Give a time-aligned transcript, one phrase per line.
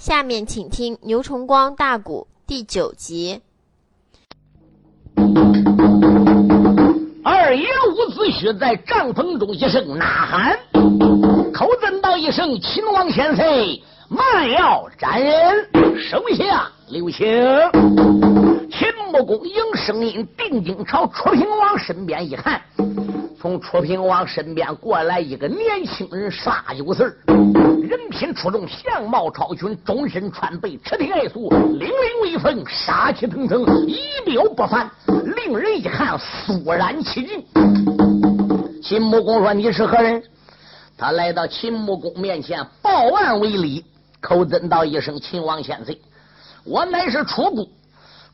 [0.00, 3.42] 下面请听牛崇光大鼓第九集。
[7.22, 10.58] 二爷伍子胥在帐篷中一声呐喊，
[11.52, 13.44] 口尊道一声：“秦王先生，
[14.08, 15.68] 慢要斩人！”
[16.00, 17.28] 手下留情。
[18.70, 22.58] 秦穆公应声音，定睛朝楚平王身边一看。
[23.38, 27.16] 从楚平王身边过来一个年轻人，煞有事儿
[27.90, 34.88] 人品出众，相貌超群，终身穿背，持铁爱素，凛凛威风，杀气腾腾，仪表不凡，
[35.34, 37.44] 令人一看肃然起敬。
[38.80, 40.22] 秦穆公说：“你是何人？”
[40.96, 43.84] 他来到秦穆公面前报案为礼，
[44.20, 46.00] 口尊道一声：“秦王千岁，
[46.62, 47.66] 我乃是楚国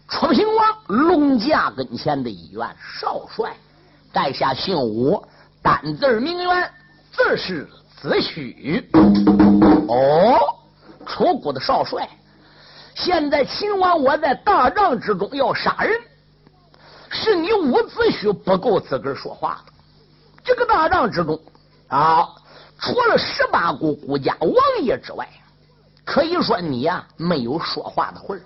[0.07, 2.69] 楚平王龙驾跟前的一员
[3.01, 3.55] 少帅。”
[4.13, 5.25] 在下姓武，
[5.63, 6.71] 单字名元，
[7.11, 7.67] 字是
[8.01, 8.85] 子胥。
[9.89, 10.39] 哦，
[11.07, 12.09] 楚国的少帅，
[12.95, 16.01] 现在秦王我在大帐之中要杀人，
[17.11, 19.73] 是你伍子胥不够资格说话的。
[20.45, 21.41] 这个大帐之中
[21.89, 22.29] 啊，
[22.79, 25.29] 除了十八国国家王爷之外，
[26.05, 28.43] 可以说你呀没有说话的份儿。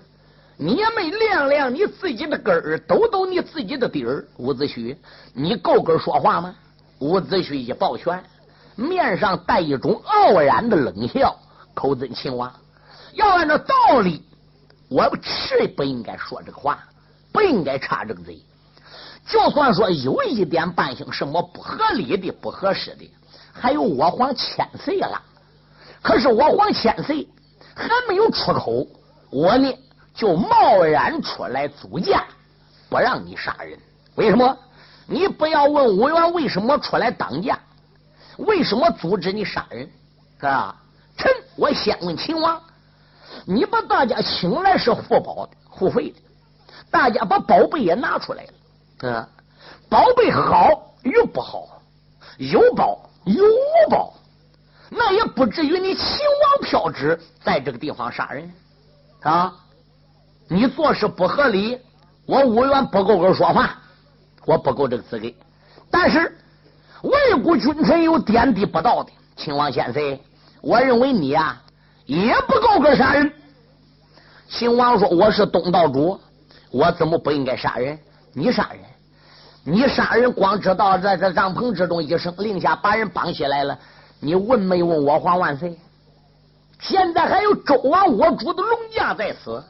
[0.57, 4.23] 你也没亮亮你自己的根儿，抖抖你自己的底儿。
[4.37, 4.95] 伍子胥，
[5.33, 6.53] 你够格说话吗？
[6.99, 8.23] 伍子胥一抱拳，
[8.75, 11.35] 面上带一种傲然的冷笑。
[11.73, 12.53] 口尊秦王，
[13.13, 14.23] 要按照道理，
[14.89, 16.83] 我是不应该说这个话，
[17.31, 18.41] 不应该插这个嘴。
[19.25, 23.09] 就算说有一点半星什么不合理的、不合适的，
[23.53, 25.21] 还有我皇千岁了。
[26.01, 27.27] 可是我皇千岁
[27.73, 28.85] 还没有出口，
[29.29, 29.73] 我呢？
[30.13, 32.25] 就贸然出来阻驾，
[32.89, 33.79] 不让你杀人。
[34.15, 34.57] 为什么？
[35.07, 37.57] 你不要问武元为什么出来挡驾，
[38.45, 39.89] 为什么阻止你杀人？
[40.41, 40.75] 啊，
[41.17, 42.61] 臣我先问秦王，
[43.45, 46.15] 你把大家请来是护宝的、护费的，
[46.89, 49.09] 大家把宝贝也拿出来了。
[49.09, 49.29] 啊，
[49.89, 51.81] 宝贝好与不好，
[52.37, 54.13] 有宝有无宝，
[54.89, 58.51] 那也不至于你秦王飘旨在这个地方杀人
[59.21, 59.53] 啊。
[60.47, 61.79] 你做事不合理，
[62.25, 63.77] 我无缘不够格说话，
[64.45, 65.31] 我不够这个资格。
[65.89, 66.37] 但是
[67.01, 70.19] 魏国君臣有点滴不到的，秦王先生，
[70.61, 71.59] 我认为你呀
[72.05, 73.31] 也不够格杀人。
[74.47, 76.19] 秦王说：“我是东道主，
[76.71, 77.97] 我怎么不应该杀人？
[78.33, 78.81] 你杀人，
[79.63, 83.77] 你杀人，光知道在这帐篷之中一声令下，把人绑起来了。
[84.19, 85.79] 你问没问我皇万岁？
[86.79, 89.63] 现在还有周王我主的龙驾在此。”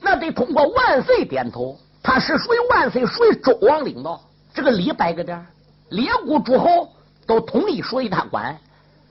[0.00, 4.20] 那得通过万岁点头，他是属于万岁，属于周王领导。
[4.52, 5.46] 这个礼摆个点
[5.90, 6.88] 列国诸侯
[7.26, 8.56] 都统一属于他管。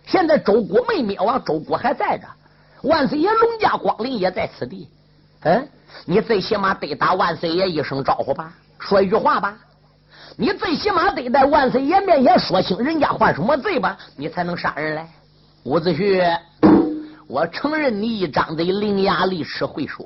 [0.06, 2.28] 现在周国没灭亡，周国还在着，
[2.84, 4.90] 万岁爷龙驾光临也在此地。
[5.44, 5.68] 嗯，
[6.06, 9.58] 你最起码得打万岁爷一声招呼吧，说一句话吧。
[10.36, 15.08] 你最起码得在万岁爷面前说清人家犯什么罪吧，你才能杀人来。
[15.64, 16.38] 伍子胥，
[17.28, 20.06] 我承认你一张嘴伶牙俐齿会说。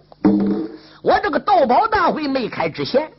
[1.01, 3.09] 我这个斗宝大会没开之前，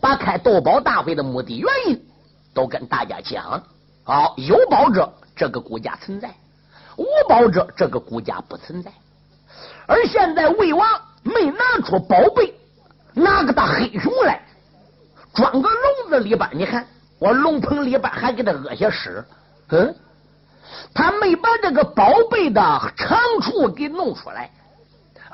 [0.00, 2.00] 把开斗宝大会的目的原因
[2.54, 3.62] 都跟大家讲。
[4.04, 6.32] 好，有宝者这个国家存在，
[6.96, 8.92] 无宝者这个国家不存在。
[9.86, 10.88] 而现在魏王
[11.22, 12.54] 没拿出宝贝，
[13.14, 14.40] 拿个大黑熊来
[15.34, 16.86] 装个笼子里边，你看
[17.18, 19.24] 我龙棚里边还给他屙些屎。
[19.70, 19.94] 嗯，
[20.94, 22.60] 他没把这个宝贝的
[22.96, 24.50] 长处给弄出来。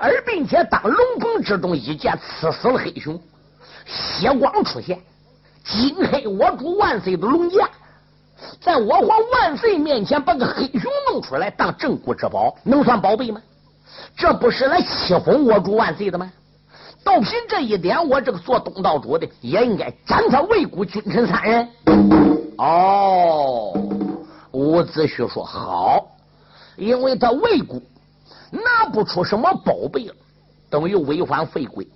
[0.02, 3.20] 而并且当龙棚之中一剑刺死了黑熊，
[3.84, 4.98] 血光出现，
[5.70, 7.70] 金黑我主万岁的龙驾，
[8.60, 13.40] 在我皇万岁面前把个黑熊弄出来当镇国之宝，能算宝贝吗？
[14.16, 16.30] 这不是来欺哄我主万岁的吗？
[17.04, 21.68] 都凭这一点，我这个做东道主的也应该斩他魏国君臣三人。
[22.58, 23.72] 哦，
[24.50, 26.04] 伍子胥说好，
[26.76, 27.80] 因为他魏国。
[28.52, 30.14] 拿不出什么宝贝了，
[30.68, 31.86] 等于违反废规。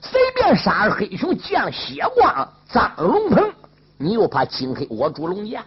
[0.00, 3.50] 随便杀了黑熊，见了血光，脏龙棚，
[3.98, 5.64] 你又怕惊黑我主龙驾？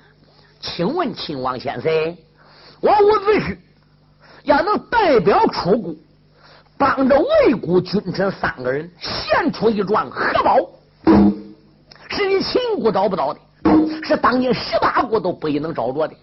[0.60, 2.18] 请问秦王先生，
[2.82, 3.58] 我伍子胥
[4.44, 5.96] 要能代表楚国，
[6.78, 10.58] 帮着魏国君臣三个人献出一桩荷宝，
[12.10, 13.40] 是你秦国找不到的，
[14.04, 16.16] 是当今十八国都不一能找着的。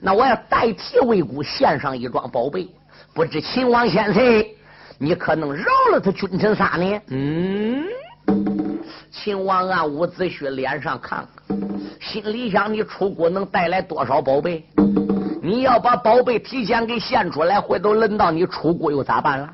[0.00, 2.68] 那我要代替魏国献上一桩宝贝。
[3.14, 4.46] 不知秦王先生，
[4.98, 7.00] 你可能饶了他君臣仨呢？
[7.08, 7.84] 嗯，
[9.10, 11.56] 秦王啊，伍子胥脸上看看，
[12.00, 14.64] 心里想：你出国能带来多少宝贝？
[15.42, 19.52] 你要把宝贝提前给献出来，回头轮到你出国又咋办了？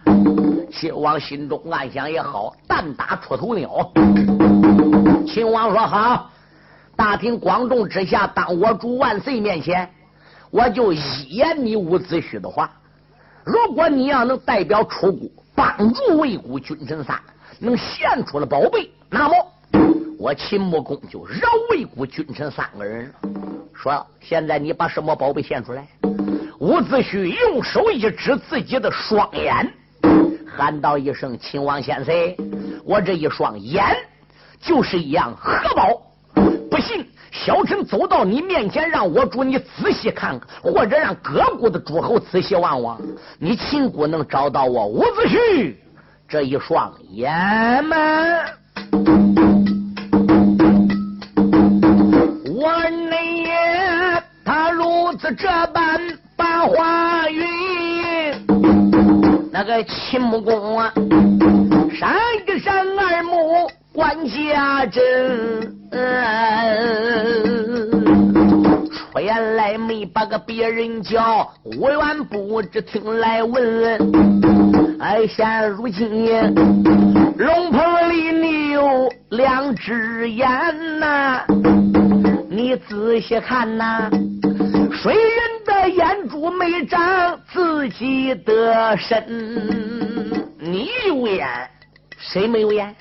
[0.71, 3.93] 秦王心中暗想也好，蛋打出头鸟。
[5.27, 6.31] 秦王说好，
[6.95, 9.91] 大庭广众之下，当我主万岁面前，
[10.53, 12.71] 我就一言你伍子胥的话。
[13.45, 17.21] 如果你要能代表楚国，帮助魏国君臣三，
[17.59, 19.35] 能献出了宝贝，那么
[20.19, 23.15] 我秦穆公就饶魏国君臣三个人了。
[23.75, 25.87] 说现在你把什么宝贝献出来？
[26.61, 29.73] 伍子胥用手一指自己的双眼，
[30.47, 32.15] 喊道一声：“秦王先生，
[32.85, 33.85] 我这一双眼
[34.61, 36.02] 就是一样荷宝，
[36.73, 43.01] 不信。”小臣走到你面前，让我主你仔细看看，或者让各国的诸侯仔细望望，
[43.39, 45.75] 你秦国能找到我伍子胥
[46.29, 47.97] 这一双眼吗？
[52.45, 56.01] 我内爷他如此这般
[56.37, 57.45] 把话语，
[59.51, 60.93] 那个秦穆公啊，
[61.99, 62.15] 闪
[62.47, 62.82] 一闪
[63.93, 65.01] 管家真。
[68.91, 74.99] 出言来没把个别人叫，无缘不知听来闻。
[74.99, 76.27] 哎，现如今
[77.37, 80.49] 龙棚里你有两只眼
[80.99, 81.45] 呐，
[82.49, 84.09] 你仔细看呐，
[85.03, 89.23] 谁人的眼珠没长自己的身？
[90.59, 91.47] 你有眼，
[92.17, 92.95] 谁没有眼？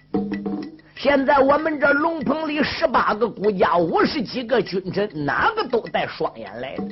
[1.02, 6.84] 现在我们这龙棚里十八个国家，五十几个君臣，哪个都带双眼来的？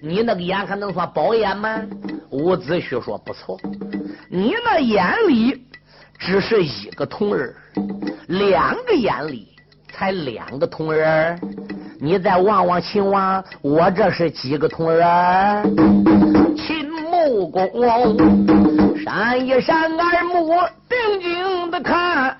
[0.00, 1.76] 你那个眼还能算宝眼吗？
[2.30, 3.58] 伍子胥说：“不错，
[4.30, 5.66] 你那眼里
[6.20, 7.52] 只是一个铜人，
[8.28, 9.48] 两个眼里
[9.92, 11.36] 才两个铜人。
[12.00, 15.04] 你再望望秦王，我这是几个铜人？”
[16.56, 17.68] 秦穆公
[19.02, 20.54] 闪一闪二目，
[20.88, 21.37] 定睛
[21.78, 22.36] 的看。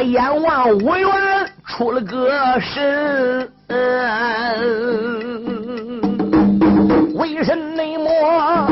[0.00, 1.10] 阎王五元
[1.66, 3.50] 出了个神，
[7.14, 8.66] 为神内魔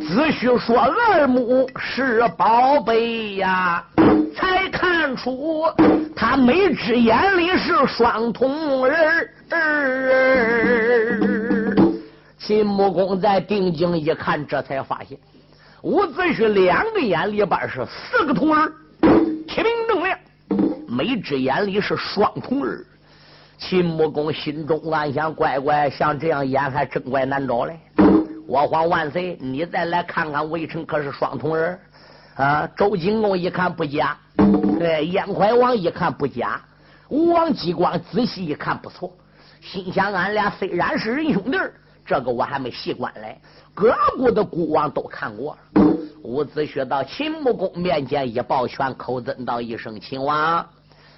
[0.00, 3.82] 只需说二目是宝贝呀，
[4.36, 5.64] 才看出
[6.14, 9.28] 他每只眼里是双瞳人。
[12.38, 15.18] 秦穆公在定睛一看，这才发现
[15.82, 18.72] 伍子胥两个眼里边是四个瞳儿，
[19.46, 20.18] 铁明锃亮。
[20.88, 22.84] 每只眼里是双瞳儿，
[23.58, 27.78] 秦穆公心中暗想：乖乖，像这样眼还真怪难找嘞。
[28.46, 31.78] 我皇万岁，你再来看看微臣可是双瞳儿
[32.34, 32.68] 啊？
[32.76, 34.16] 周景公一看不假，
[34.80, 36.60] 哎，燕怀王一看不假，
[37.08, 39.12] 吴王姬光仔细一看不错，
[39.60, 41.58] 心想：俺俩虽然是仁兄弟，
[42.04, 43.38] 这个我还没习惯嘞。
[43.74, 45.82] 各国的国王都看过了。
[46.22, 50.66] 伍子胥到秦穆公面前一抱拳，口尊道一声：“秦王。”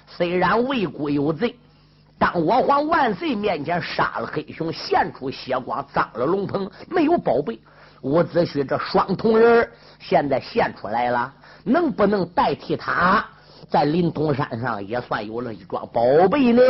[0.07, 1.55] 虽然魏国有罪，
[2.19, 7.59] 当我皇万岁面前杀了黑熊，献出血光，脏了龙棚，没有宝贝。
[8.01, 9.67] 伍子胥这双瞳人
[9.99, 13.25] 现在献出来了，能不能代替他
[13.69, 16.61] 在临潼山上也算有了一桩宝贝呢？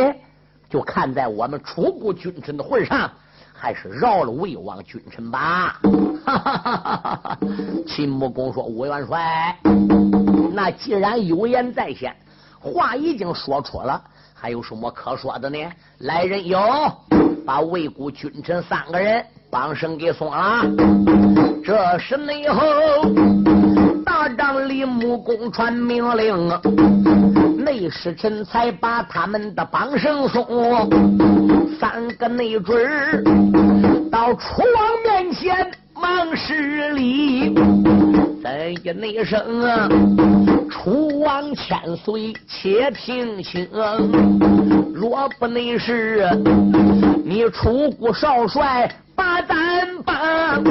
[0.74, 3.08] 就看在我们楚国君臣的份上，
[3.52, 5.78] 还是饶了魏王君臣吧。
[6.26, 7.38] 哈哈哈哈！
[7.86, 9.56] 秦穆公说：“吴元帅，
[10.52, 12.12] 那既然有言在先。”
[12.58, 14.02] 话已经说出了，
[14.34, 15.58] 还有什么可说的呢？
[15.98, 16.58] 来人有，
[17.46, 20.64] 把魏国君臣三个人绑绳给松了。
[21.64, 22.60] 这是内后
[24.04, 26.50] 大帐里穆公传命令，
[27.64, 30.44] 内侍臣才把他们的绑绳松。
[31.80, 37.54] 三个内准到楚王面前忙施礼，
[38.42, 39.40] 再一内声。
[40.70, 43.66] 楚王千岁，且听清。
[44.94, 46.28] 若不内侍
[47.24, 49.56] 你楚国少帅把咱
[50.04, 50.62] 帮，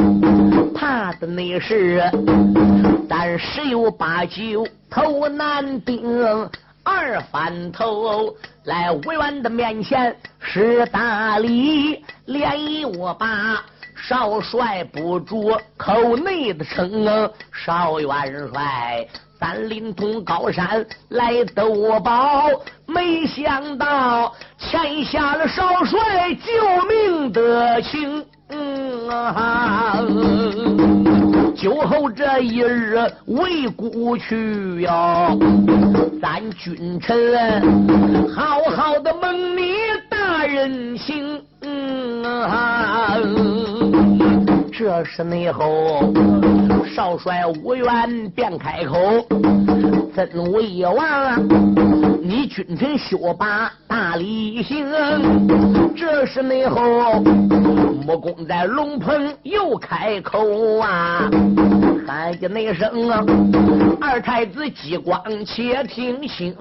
[0.74, 2.04] 怕的内是
[3.10, 6.04] 咱十有八九头难顶。
[6.84, 8.36] 二反头
[8.66, 13.64] 来吴元的面前施大礼，连一我把
[13.96, 19.08] 少帅不住口内的称少元帅。
[19.40, 22.46] 三林通高山来斗宝，
[22.86, 28.26] 没想到欠下了少帅救命的情。
[29.10, 30.02] 啊！
[31.56, 35.30] 酒后这一日为故去呀，
[36.22, 39.74] 咱君臣好好的蒙你
[40.10, 41.42] 大人情
[42.26, 43.18] 啊！
[44.72, 46.14] 这是内后
[46.94, 48.98] 少帅无缘便开口，
[50.14, 52.13] 怎为王？
[52.26, 54.90] 你君臣休把大礼行。
[55.94, 61.30] 这是内后木工在龙棚又开口啊，
[62.08, 63.26] 喊一那声啊，
[64.00, 66.56] 二太子激光且听清。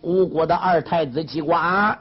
[0.00, 1.94] 吴国的二太子激光。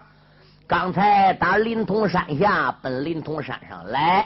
[0.66, 4.26] 刚才打临潼山下奔临潼山上来，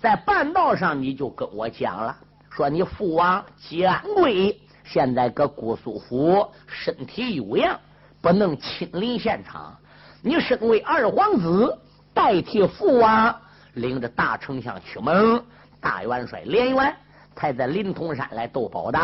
[0.00, 2.16] 在半道上你就跟我讲了，
[2.48, 7.78] 说你父王吉安贵现在搁姑苏府，身体有恙，
[8.20, 9.74] 不能亲临现场。
[10.22, 11.76] 你身为二皇子，
[12.12, 13.34] 代替父王，
[13.74, 15.42] 领着大丞相屈蒙、
[15.80, 16.94] 大元帅连元，
[17.34, 18.98] 才在临潼山来斗宝的。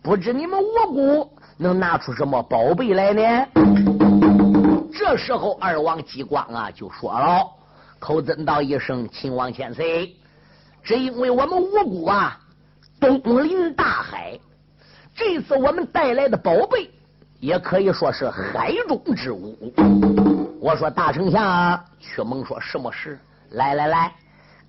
[0.00, 3.46] 不知你们吴国能拿出什么宝贝来呢？
[4.92, 7.44] 这时候，二王激光啊就说了，
[7.98, 10.16] 口尊道一声：“秦王千岁，
[10.82, 12.38] 只因为我们吴国啊
[13.00, 14.38] 东临大海，
[15.18, 16.88] 这次我们带来的宝贝
[17.40, 19.58] 也可以说是海中之物。”
[20.62, 23.18] 我说：“大丞相，屈蒙说什么事？
[23.50, 24.12] 来来来，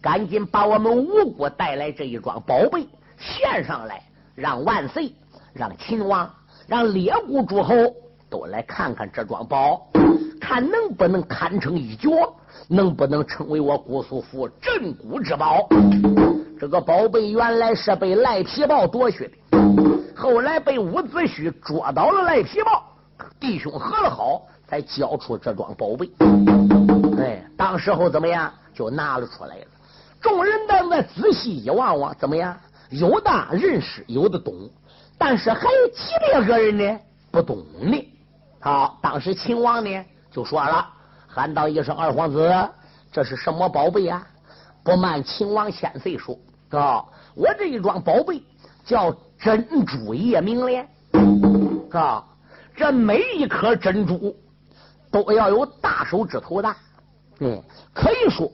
[0.02, 2.88] 赶紧把我们吴国带来这一桩宝贝
[3.20, 4.02] 献上来，
[4.34, 5.14] 让万岁，
[5.54, 6.28] 让秦王，
[6.68, 7.76] 让列国诸侯
[8.28, 9.88] 都来看看这桩宝。”
[10.42, 12.10] 看能不能堪称一绝，
[12.68, 15.68] 能不能成为我姑苏府镇谷之宝？
[16.60, 19.32] 这个宝贝原来是被赖皮豹夺去的，
[20.20, 22.84] 后来被伍子胥捉到了赖皮帽，
[23.40, 26.12] 弟兄和了好，才交出这桩宝贝。
[27.18, 28.52] 哎，当时候怎么样？
[28.74, 29.66] 就拿了出来了。
[30.20, 32.54] 众人的那仔细一望望，怎么样？
[32.90, 34.70] 有的认识，有的懂，
[35.18, 37.00] 但是还有几百个人呢
[37.32, 38.14] 不懂呢。
[38.60, 40.06] 好，当时秦王呢？
[40.30, 40.86] 就说了，
[41.30, 42.70] 喊道一声：“二皇子，
[43.10, 44.28] 这是什么宝贝啊？”
[44.84, 46.38] 不瞒秦王千岁说
[46.78, 48.44] ：“啊，我这一桩宝贝
[48.84, 50.86] 叫珍珠夜明莲，
[51.92, 52.24] 啊，
[52.76, 54.36] 这每一颗珍珠
[55.10, 56.76] 都要有大手指头大，
[57.40, 58.52] 嗯，可以说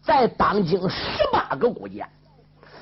[0.00, 2.08] 在当今十八个国家，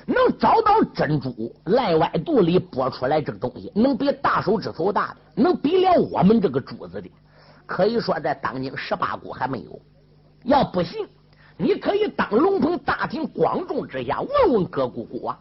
[0.05, 7.11] 能找到珍珠赖外肚里剥出来这个东西，能比大手指头大的，能比了我们这个珠子的。”
[7.65, 9.81] 可以说，在当今十八国还没有。
[10.45, 11.07] 要不信，
[11.57, 15.39] 你可以当龙凤大庭广众之下问问各国国王，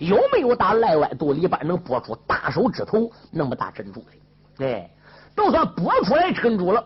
[0.00, 4.66] 有没有打赖外肚里边能剥出大手指头那么大珍珠的？
[4.66, 4.90] 哎，
[5.36, 6.82] 就算剥出来珍珠了，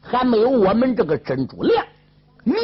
[0.00, 1.84] 还没有我们这个珍珠亮。
[2.44, 2.54] 嗯，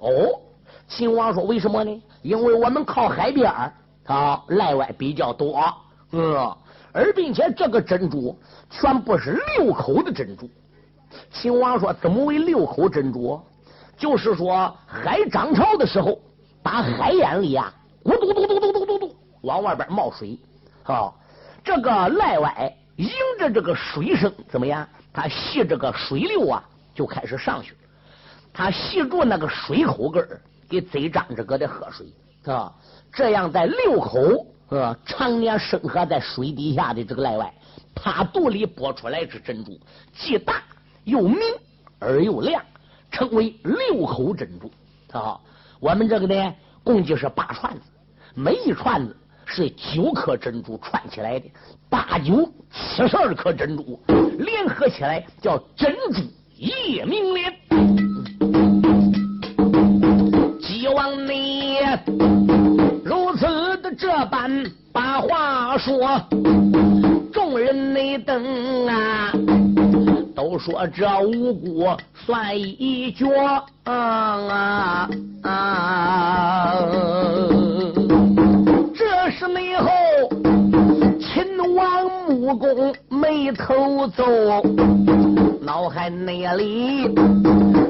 [0.00, 0.38] 哦，
[0.86, 2.02] 秦王说为什么呢？
[2.20, 3.50] 因为我们靠海边
[4.04, 5.62] 啊，赖外比较多。
[6.12, 6.54] 嗯，
[6.92, 8.38] 而并且这个珍珠
[8.70, 10.48] 全部是六口的珍珠。
[11.32, 13.40] 秦王说：“怎么为六口珍珠？
[13.96, 16.18] 就是说海涨潮的时候，
[16.62, 17.72] 把海眼里啊，
[18.04, 18.75] 咕嘟嘟嘟嘟
[19.42, 20.38] 往外边冒水。
[20.82, 21.18] 好，
[21.64, 24.88] 这个赖外迎着这个水声，怎么样？
[25.12, 26.62] 他吸这个水流啊，
[26.94, 27.78] 就开始上去了。
[28.52, 30.26] 他吸住那个水口根
[30.68, 32.06] 给嘴张着搁的喝水
[32.44, 32.72] 啊。
[33.12, 37.52] 这样在六口啊，常年生活在水底下的这个赖外，
[37.94, 39.78] 他肚里剥出来是珍珠，
[40.14, 40.62] 既大。”
[41.06, 41.38] 又明
[42.00, 42.60] 而又亮，
[43.12, 44.68] 称为六口珍珠。
[45.16, 45.38] 啊，
[45.78, 47.82] 我们这个呢，共计是八串子，
[48.34, 49.16] 每一串子
[49.46, 51.46] 是九颗珍珠串起来的，
[51.88, 53.98] 八九七十二颗珍珠
[54.38, 56.20] 联合起来叫珍珠
[56.56, 57.52] 夜明莲。
[60.60, 61.78] 希望你
[63.04, 63.46] 如此
[63.80, 64.50] 的这般
[64.92, 66.20] 把话说，
[67.32, 69.32] 众人内等啊。
[70.34, 73.24] 都说这五谷算一绝
[73.84, 75.08] 啊
[75.42, 76.78] 啊！
[78.06, 78.25] 这
[79.38, 79.90] 是内后
[81.20, 84.24] 秦王穆公眉头皱，
[85.60, 87.02] 脑海内里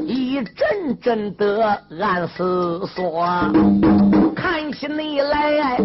[0.05, 3.25] 一阵阵的暗思索，
[4.35, 5.79] 看起你来。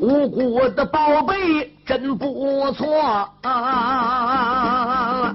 [0.00, 5.34] 无辜的宝贝真不错啊！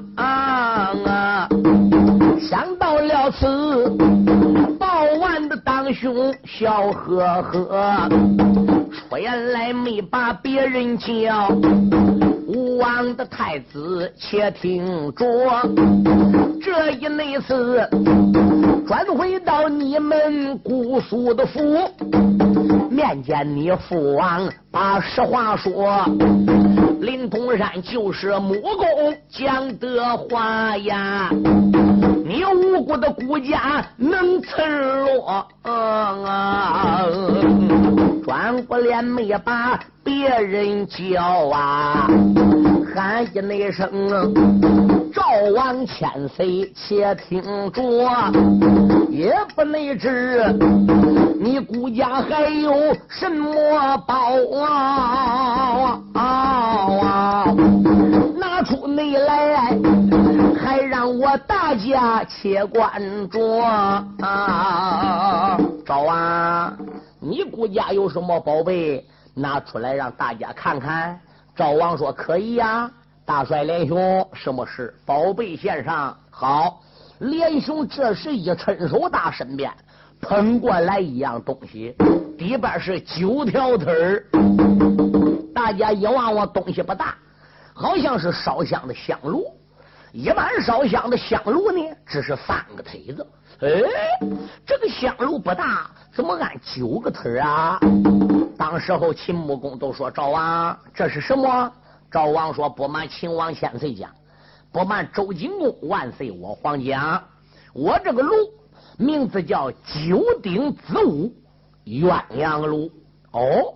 [2.41, 3.46] 想到了此，
[5.94, 8.10] 兄笑呵呵，
[8.91, 11.50] 出言来没把别人叫。
[12.48, 15.25] 吴王的太子且听着。
[16.62, 17.88] 这一那次
[18.88, 21.60] 转回到你们姑苏的府，
[22.89, 26.06] 面见你父王，把实话说。
[27.01, 31.29] 林通山就是母公讲的话呀，
[32.27, 35.48] 你无辜的孤家能辞落？
[38.25, 42.05] 转过脸没把别人叫啊，
[42.93, 43.89] 喊一那声
[45.13, 45.24] 赵
[45.55, 47.41] 王千岁，且听
[47.72, 47.81] 着，
[49.10, 50.43] 也不内知
[51.39, 54.15] 你孤家还有什么宝
[54.65, 57.46] 啊啊？
[58.58, 59.78] 拿出内来，
[60.60, 63.62] 还让我大家且关着
[64.20, 65.56] 啊！
[65.86, 66.76] 赵王。
[67.20, 69.06] 你顾家有什么宝贝？
[69.36, 71.20] 拿出来让大家看看。
[71.56, 72.90] 赵王说：“可以呀，
[73.28, 74.92] 大帅连兄，什么事？
[75.06, 76.82] 宝贝献上。”好，
[77.20, 79.72] 连兄这时一伸手打身边，
[80.20, 81.96] 捧过来一样东西，
[82.40, 84.26] 里边是九条腿儿。
[85.54, 87.14] 大家一望望，东西不大，
[87.79, 89.46] 好像是烧香的香炉。
[90.12, 93.25] 一般烧香的香炉呢，只是三个腿子。
[93.62, 93.69] 哎，
[94.65, 97.79] 这个香炉不大，怎么按九个腿啊？
[98.57, 101.72] 当时候秦穆公都说赵王这是什么？
[102.10, 104.10] 赵王说不瞒秦王千岁讲，
[104.72, 107.24] 不瞒周景公万岁，我皇讲，
[107.74, 108.34] 我这个炉
[108.98, 111.31] 名字叫九鼎子午
[111.86, 112.91] 鸳鸯炉。
[113.34, 113.75] 哦，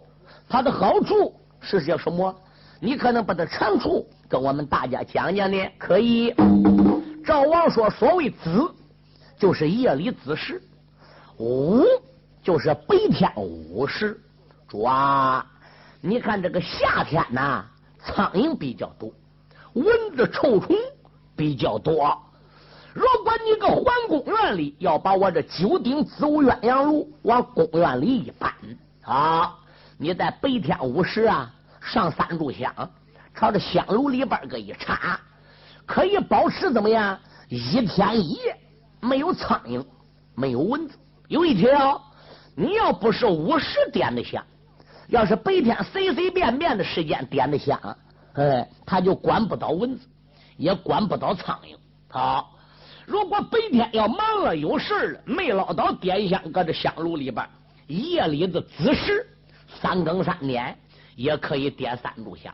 [0.49, 2.35] 它的好处是叫什么？
[2.83, 5.71] 你可能把它长处跟我们大家讲讲呢？
[5.77, 6.33] 可以。
[7.23, 8.73] 赵王说，所谓子。
[9.37, 10.61] 就是夜里子时，
[11.37, 11.83] 午
[12.43, 14.19] 就是白天午时。
[14.67, 15.45] 主啊，
[15.99, 17.65] 你看这个夏天呐，
[18.03, 19.11] 苍蝇比较多，
[19.73, 19.85] 蚊
[20.15, 20.75] 子臭虫
[21.35, 22.19] 比较多。
[22.93, 28.53] 如果你个环公园里要把我这九鼎子午鸳鸯炉往公园里一搬
[29.03, 29.55] 啊，
[29.97, 32.73] 你在白天午时啊上三炷香，
[33.33, 35.19] 朝着香炉里边个一插，
[35.85, 37.19] 可以保持怎么样
[37.49, 38.55] 一天一夜。
[39.01, 39.83] 没有苍蝇，
[40.35, 40.95] 没有蚊子。
[41.27, 41.99] 有一条，
[42.55, 44.45] 你要不是午时点的香，
[45.07, 47.97] 要是白天随随便便的时间点的香，
[48.33, 50.07] 哎，他就管不到蚊子，
[50.55, 51.75] 也管不到苍蝇。
[52.09, 52.55] 好，
[53.07, 57.49] 如果白天要忙了有事了，没捞到点香，搁这香炉里边，
[57.87, 59.25] 夜里子子时
[59.81, 60.77] 三更三点
[61.15, 62.53] 也可以点三炷香，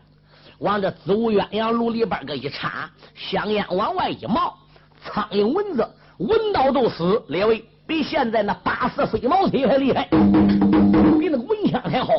[0.60, 4.58] 往这子午鸳鸯炉里边个一插，香烟往外一冒，
[5.04, 5.88] 苍蝇蚊子。
[6.18, 12.14] 闻到都死，列位比现在那八四飞毛腿还厉害，比那个蚊香还好。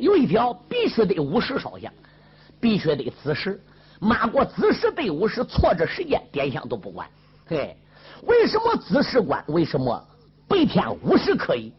[0.00, 1.92] 有一条必须得午时烧香，
[2.58, 3.60] 必须得子时，
[4.00, 7.06] 马过子时对午时错着时间点香都不管。
[7.46, 7.76] 嘿，
[8.22, 9.44] 为什么子时管？
[9.48, 10.02] 为什么
[10.48, 11.70] 白天午时可以？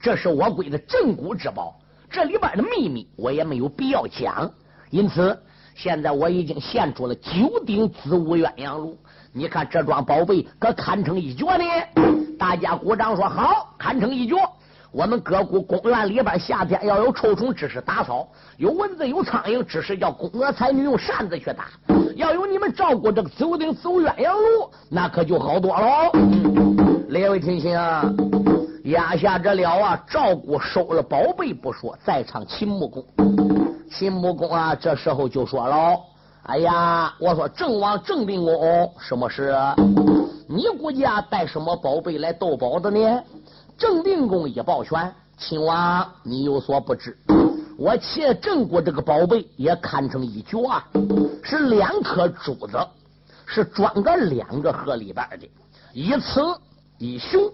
[0.00, 1.78] 这是我归的镇谷之宝，
[2.14, 4.48] 这里边的秘密我也没有必要讲。
[4.90, 5.36] 因此，
[5.74, 8.96] 现在我已经献出了九鼎子午鸳鸯炉。
[9.32, 11.64] 你看这桩宝贝可堪称一绝呢！
[12.38, 14.36] 大家鼓掌说好，堪称一绝。
[14.92, 21.66] 我们各股公园里边夏天要有臭虫，只是打扫；有蚊子有苍蝇，只是叫宫娥才女用扇子去打。
[22.14, 26.12] 要有你们照顾这个九鼎走鸳鸯炉，那可就好多了。
[27.08, 28.04] 列位听清啊，
[28.84, 30.04] 压下这了啊！
[30.06, 33.02] 照顾收了宝贝不说，在场秦穆公，
[33.90, 35.98] 秦穆公啊，这时候就说了。
[36.42, 39.56] 哎呀，我说郑王郑定公，什么事？
[40.46, 43.22] 你国家带什么宝贝来斗宝的呢？
[43.78, 47.16] 郑定公一抱拳，秦王你有所不知，
[47.78, 50.86] 我且郑国这个宝贝也堪称一绝啊！
[51.42, 52.78] 是两颗珠子，
[53.46, 55.48] 是装在两个盒里边的，
[55.94, 56.54] 一雌
[56.98, 57.50] 一雄，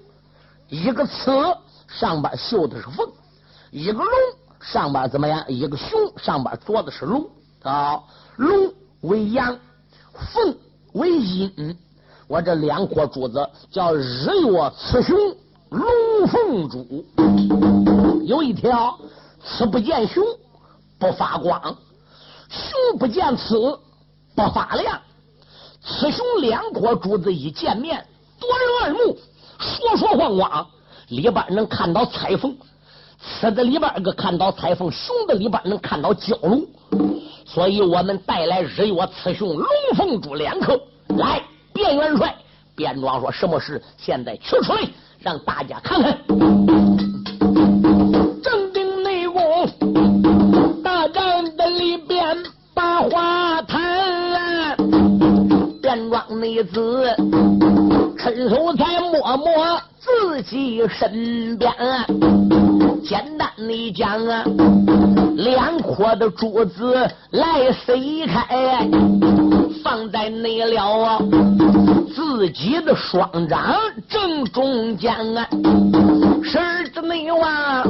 [0.70, 3.06] 一个雌上边绣的是凤，
[3.70, 4.06] 一个龙
[4.61, 5.44] 上边怎么样？
[5.48, 7.28] 一个熊上边着的是龙
[7.62, 8.00] 啊，
[8.37, 8.72] 龙。
[9.02, 9.59] 为阳，
[10.12, 10.54] 凤
[10.92, 11.74] 为阴。
[12.28, 15.16] 我这两颗珠子叫日月雌雄
[15.70, 17.02] 龙凤珠。
[18.26, 18.98] 有一条，
[19.42, 20.22] 雌不见雄
[20.98, 21.78] 不发光，
[22.50, 23.80] 雄不见雌
[24.35, 25.00] 不发亮。
[25.83, 28.06] 雌雄两颗珠子一见面，
[28.38, 29.16] 夺人耳目，
[29.61, 30.66] 说说晃晃，
[31.09, 32.57] 里边能看到彩凤。
[33.23, 36.66] 雌的里边个看到彩凤，雄的里边能看到蛟龙。
[37.44, 40.81] 所以我们带来日月雌雄龙凤珠两颗，
[41.18, 41.42] 来，
[41.75, 42.35] 卞元帅，
[42.77, 43.83] 卞庄说什么事？
[43.99, 44.81] 现在取出来，
[45.18, 46.16] 让大家看看。
[48.42, 49.68] 正定内宫
[50.83, 52.38] 大帐的里边
[52.73, 57.14] 把花坛，卞便装女子，
[58.22, 61.72] 伸手再摸摸自己身边，
[63.02, 64.44] 简单的讲啊，
[65.37, 66.94] 两颗的珠子
[67.30, 67.94] 来塞
[68.26, 68.87] 开，
[69.83, 71.18] 放在内了啊，
[72.14, 73.74] 自己的双掌
[74.06, 75.48] 正中间啊，
[76.54, 77.83] 儿子内娃，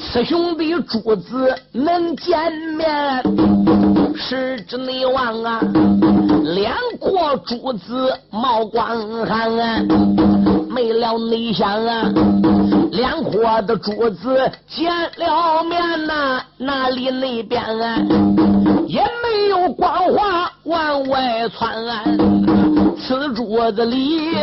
[0.00, 3.22] 此兄弟珠子能见面，
[4.20, 5.60] 十指内望啊，
[6.54, 9.80] 两颗珠子冒光寒啊，
[10.68, 12.12] 没了内想啊，
[12.92, 17.98] 两颗的珠子见了面呐，哪里那边啊，
[18.88, 22.02] 也没有光华往外窜，啊
[23.00, 24.34] 此珠子里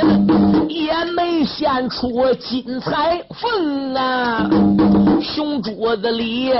[0.69, 4.49] 也没现出金彩凤啊，
[5.21, 6.51] 熊珠子里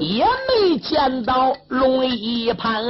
[0.00, 2.84] 也没见到龙一盘，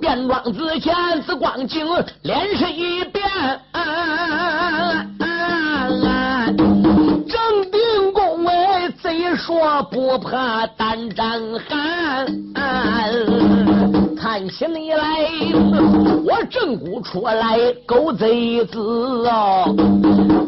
[0.00, 1.86] 变装之前紫光景，
[2.22, 3.24] 脸是一变。
[5.18, 5.35] 正
[9.46, 12.26] 说不怕胆战寒。
[14.20, 15.04] 看起你来，
[16.24, 17.56] 我正骨出来
[17.86, 18.80] 狗贼子
[19.28, 19.72] 哦。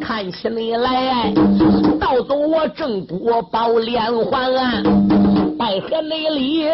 [0.00, 1.32] 看起你来，
[2.00, 4.52] 盗走我正骨保连环，
[5.56, 6.66] 拜河内里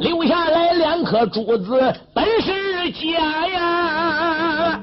[0.00, 4.78] 留下来两颗珠子，本是假呀。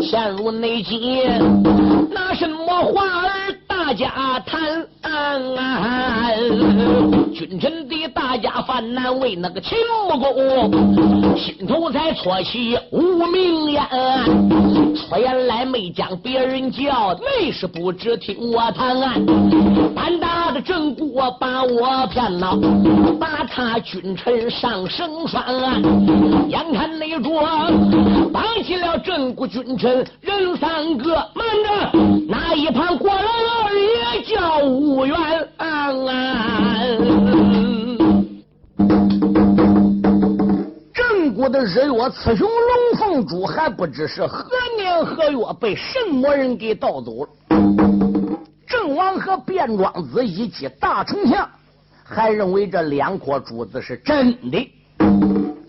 [0.00, 1.24] 陷入内急，
[2.12, 3.43] 拿什么话来
[3.86, 4.62] 大家谈？
[7.34, 9.76] 君臣的大家犯难为那个秦
[10.08, 13.86] 穆公，心头才搓起无名烟。
[14.96, 18.98] 说言来没将别人叫，内是不知听我谈。
[19.94, 22.58] 胆大的郑国把我骗了，
[23.20, 25.44] 把他君臣上绳拴。
[26.48, 27.42] 眼看那桌
[28.64, 31.46] 起了郑国君臣人三个，慢
[31.92, 35.14] 着，那一旁过来二爷叫吴元。
[40.94, 44.48] 郑国的日月雌雄龙凤珠还不知是何
[44.78, 47.28] 年何月被什么人给盗走了。
[48.66, 51.46] 郑王和卞庄子一击大丞相，
[52.02, 54.70] 还认为这两颗珠子是真的。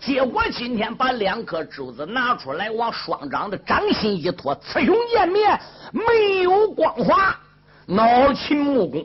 [0.00, 5.58] 结果今天把两颗珠子拿出来，往双掌的掌心一托，雌雄见面
[5.92, 7.34] 没有光华，
[7.86, 9.04] 恼秦穆公。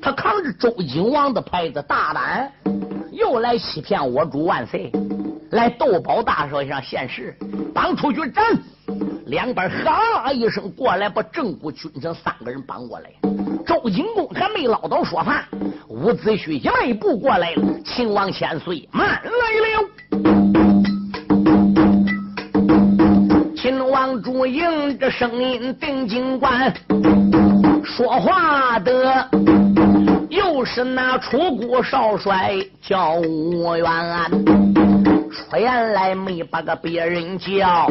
[0.00, 2.52] 他扛着周景王的牌子，大胆
[3.12, 4.92] 又来欺骗我主万岁，
[5.50, 7.34] 来斗宝大社上现世，
[7.74, 8.44] 绑出去斩！
[9.26, 13.10] 两边哈啦一声过来，把正骨君臣三个人绑过来。
[13.66, 15.44] 周景公还没捞到说话，
[15.88, 17.62] 伍子胥一迈步过来了。
[17.84, 19.30] 秦王千岁慢来
[19.64, 19.88] 了。
[23.56, 26.72] 秦王朱迎这声音定睛观，
[27.82, 29.28] 说话的。
[30.28, 33.86] 又是那楚国少帅叫吴元，
[35.30, 37.86] 出言来没把个别人叫，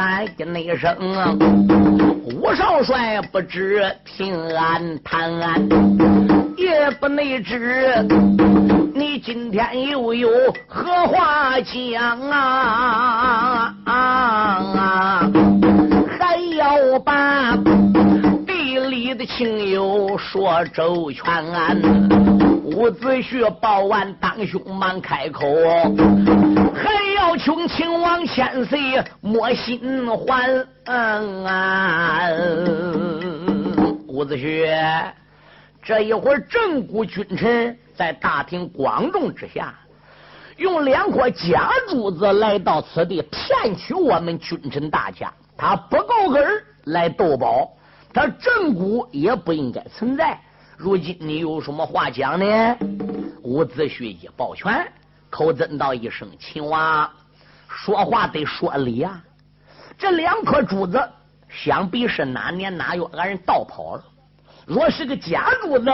[0.00, 0.96] 喊一那声
[2.40, 5.28] 吴少帅不知听俺谈，
[6.56, 8.06] 也不内知
[8.94, 10.28] 你今天又有
[10.68, 13.74] 何话讲啊？
[13.84, 15.30] 啊啊
[16.16, 17.58] 还要把。
[18.46, 21.24] 地里的亲友说周全，
[22.62, 25.44] 伍子胥报完当兄忙开口，
[26.72, 26.92] 还
[27.38, 30.66] 穷秦王千岁莫心欢。
[34.08, 35.04] 伍子胥，
[35.80, 39.72] 这一会儿正骨君臣在大庭广众之下，
[40.56, 46.44] 用两颗假珠子来到此地骗取我们君臣大家，他不够格
[46.86, 47.70] 来斗宝。
[48.12, 50.36] 他正骨也不应该存在。
[50.76, 52.76] 如今你有什么话讲呢？
[53.42, 54.90] 伍子胥一抱拳，
[55.30, 57.08] 口尊道一声：“秦王，
[57.68, 59.22] 说话得说理啊！
[59.98, 61.00] 这两颗珠子，
[61.48, 64.04] 想必是哪年哪月俺人盗跑了。
[64.66, 65.92] 若是个假珠子，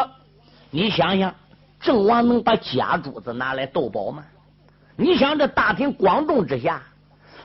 [0.70, 1.34] 你想想，
[1.80, 4.24] 郑王能把假珠子拿来斗宝吗？
[4.96, 6.82] 你想这大庭广众之下，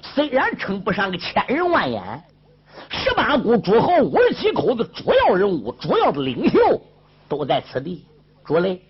[0.01, 2.23] 虽然称不上个千人万眼。”
[2.87, 6.81] 十八股诸侯五十七口子主要人物、主要的领袖
[7.27, 8.05] 都在此地。
[8.45, 8.81] 诸位，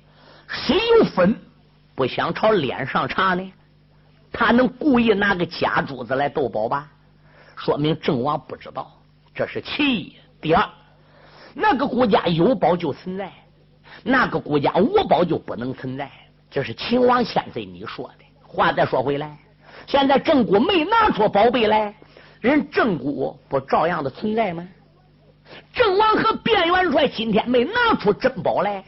[0.47, 1.36] 谁有分
[1.95, 3.52] 不想朝脸上查呢？
[4.32, 6.88] 他能故意拿个假珠子来斗宝吧？
[7.56, 8.92] 说明郑王不知道，
[9.34, 10.15] 这是其一。
[10.39, 10.65] 第二，
[11.54, 13.32] 那个国家有宝就存在，
[14.04, 16.10] 那个国家无宝就不能存在。
[16.50, 18.26] 这是秦王千岁你说的。
[18.42, 19.38] 话再说回来，
[19.86, 21.94] 现在郑国没拿出宝贝来，
[22.39, 24.68] 人郑国不照样的存在吗？
[25.74, 28.84] 郑王和卞元帅今天没拿出珍宝来，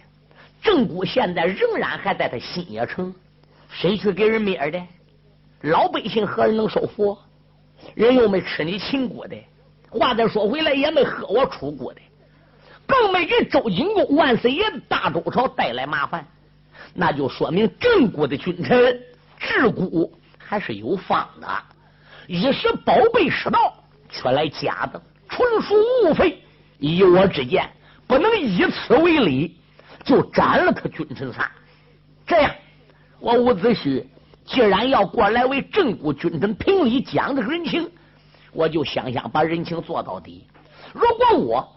[0.61, 3.13] 郑国现在仍然还在他新野城，
[3.69, 4.81] 谁去给人灭的？
[5.61, 7.17] 老百姓何人能收服？
[7.95, 9.35] 人又没吃你秦国的，
[9.89, 12.01] 话再说回来也没喝我楚国的，
[12.85, 16.25] 更没给周景公万岁爷大周朝带来麻烦，
[16.93, 18.99] 那就说明郑国的君臣
[19.39, 21.47] 治国还是有方的，
[22.27, 23.73] 一时宝贝失道，
[24.09, 26.37] 却来假的，纯属误会。
[26.77, 27.69] 以我之见，
[28.07, 29.55] 不能以此为理，
[30.03, 31.51] 就斩了他君臣仨。
[32.25, 32.51] 这样，
[33.19, 34.03] 我伍子胥
[34.51, 37.89] 既然要过来为正骨君臣评理讲这个人情，
[38.51, 40.45] 我就想想把人情做到底。
[40.93, 41.67] 如果我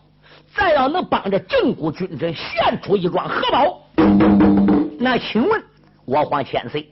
[0.56, 3.80] 再要能帮着正骨君臣献出一桩荷宝，
[4.98, 5.62] 那请问
[6.04, 6.90] 我皇千岁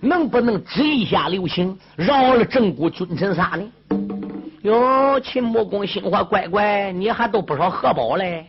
[0.00, 3.64] 能不能旨一下留情，饶了正骨君臣仨呢？
[4.62, 8.46] 哟，秦穆公心话乖乖，你还都不少荷包嘞！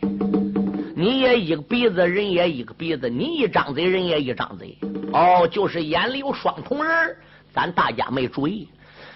[0.94, 4.76] 你也一个鼻子，人也一个鼻子，你一张嘴，人也一张嘴。
[5.12, 7.16] 哦，就是眼里有双瞳人，
[7.52, 8.68] 咱大家没注意。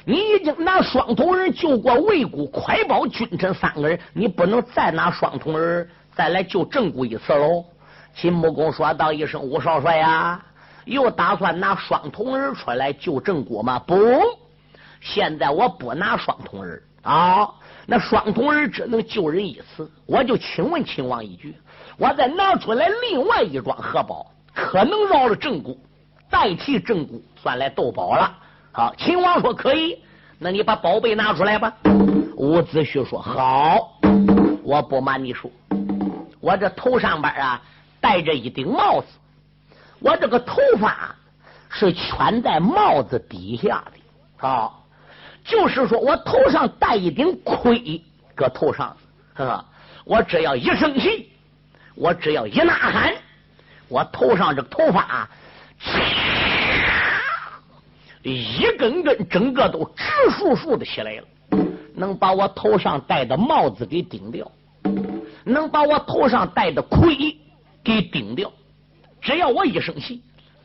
[0.05, 7.65] 你已经拿双瞳人救过魏国快保君臣三个人，你不能再拿双瞳人再来救郑国一次喽。
[8.15, 10.45] 秦穆公说道一声：“吴少帅呀，
[10.85, 13.97] 又打算拿双瞳人出来救郑国吗？”不。
[15.01, 17.49] 现在我不拿双瞳人啊，
[17.87, 19.91] 那双瞳人只能救人一次。
[20.07, 21.55] 我就请问秦王一句：
[21.99, 25.79] 我再拿出来另外一桩荷宝，可能饶了正骨，
[26.31, 28.39] 代替正骨算来斗宝了。
[28.73, 29.99] 好，秦王说可以，
[30.39, 31.73] 那你把宝贝拿出来吧。
[32.37, 33.99] 伍子胥说好，
[34.63, 35.51] 我不瞒你说，
[36.41, 37.61] 我这头上边啊
[38.01, 39.07] 戴着一顶帽子，
[39.99, 41.15] 我这个头发
[41.69, 44.71] 是圈在帽子底下的啊。
[45.45, 48.03] 就是说我头上戴一顶盔，
[48.35, 48.97] 搁头上，
[49.35, 49.65] 啊，
[50.05, 51.31] 我只要一生气，
[51.95, 53.15] 我只要一呐喊，
[53.89, 55.29] 我头上这个头发，
[58.23, 61.25] 一根根整个都直竖竖的起来了，
[61.95, 64.51] 能把我头上戴的帽子给顶掉，
[65.45, 67.37] 能把我头上戴的盔
[67.85, 68.51] 给顶掉。
[69.21, 70.23] 只要我一生气，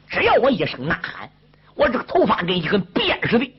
[0.10, 1.30] 只要我一声呐喊，
[1.76, 3.52] 我这个头发跟一根鞭似的。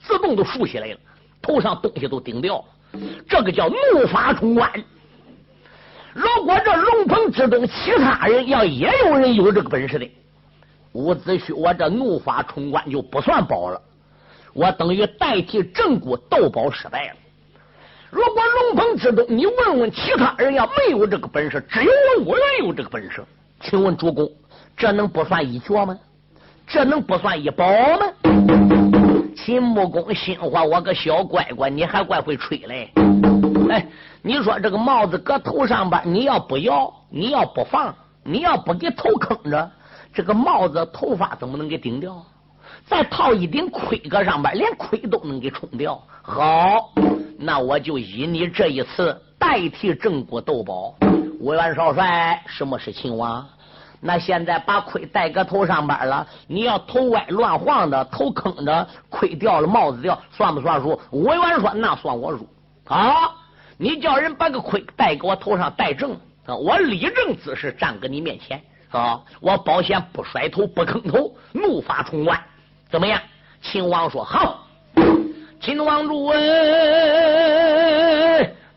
[0.00, 0.98] 自动都竖起来了，
[1.42, 2.64] 头上东西都顶掉了，
[3.28, 4.72] 这个叫怒发冲冠。
[6.14, 10.10] 如果这龙鹏之中其他人要也有人有这个本事的，
[10.92, 13.80] 伍子胥，我这怒发冲冠就不算宝了，
[14.54, 17.14] 我等于代替正国斗宝失败了。
[18.10, 21.90] 如果龙鹏之中，你问问其他人，要没有这个本事，只有
[22.24, 23.22] 我有这个本事，
[23.60, 24.30] 请问主公，
[24.76, 25.98] 这能不算一绝吗？
[26.66, 27.66] 这能不算一宝
[27.98, 28.06] 吗？
[29.36, 32.90] 秦穆公心话，我个小乖乖，你还怪会吹嘞！
[33.70, 33.86] 哎，
[34.22, 36.92] 你说这个帽子搁头上吧，你要不要？
[37.10, 37.94] 你要不放？
[38.24, 39.70] 你要不给头坑着？
[40.12, 42.22] 这个帽子头发怎么能给顶掉？
[42.86, 46.00] 再套一顶盔搁上边，连盔都能给冲掉。
[46.22, 46.90] 好，
[47.38, 50.94] 那我就以你这一次代替郑国斗宝。
[51.40, 53.46] 委元少帅，什么是秦王？
[54.00, 61.00] 那现在把盔戴搁头上边了，你要头歪乱晃的，头坑着，盔掉了，帽子掉，算不算数？
[61.12, 62.46] 委员说那算我输
[62.86, 63.30] 啊！
[63.80, 68.60] 你叫人把个盔戴给我头上戴正，我立正姿势站搁你面前
[68.90, 69.20] 啊！
[69.40, 72.40] 我保险不甩头不坑头，怒发冲冠，
[72.90, 73.20] 怎么样？
[73.62, 74.66] 秦王说好。
[75.60, 76.32] 秦王主，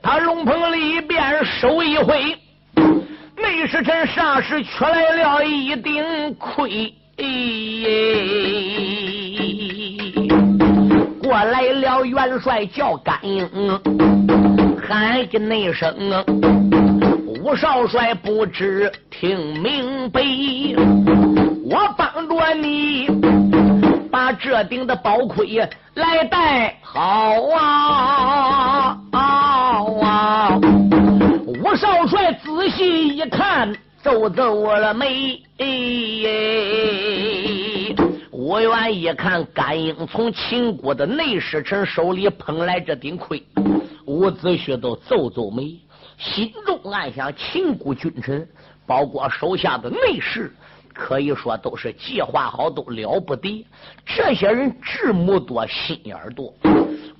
[0.04, 2.38] 他龙棚里边手一挥。
[3.38, 6.94] 内侍臣霎时取来了一顶盔，
[11.24, 13.50] 过来了元帅叫甘英，
[14.94, 15.96] 喊进内声，
[17.42, 20.22] 吴少帅不知听明白，
[21.64, 23.08] 我帮着你
[24.12, 27.02] 把这顶的宝盔来戴好
[27.56, 30.58] 啊啊！
[31.48, 33.74] 吴少帅仔细一看，
[34.04, 35.42] 皱皱了眉。
[38.30, 43.42] 吴元一看，甘英从秦国的内侍臣手里捧来这顶盔，
[44.06, 45.80] 伍子胥都皱皱眉，
[46.18, 48.48] 心中暗想：秦国君臣，
[48.86, 50.54] 包括手下的内侍，
[50.94, 53.66] 可以说都是计划好，都了不得。
[54.06, 56.54] 这些人智谋多，心眼多。